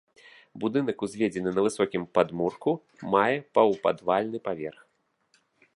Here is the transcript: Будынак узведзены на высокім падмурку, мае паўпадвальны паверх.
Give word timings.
Будынак 0.61 1.03
узведзены 1.07 1.49
на 1.57 1.61
высокім 1.67 2.03
падмурку, 2.19 2.71
мае 3.17 3.37
паўпадвальны 3.59 4.37
паверх. 4.49 4.79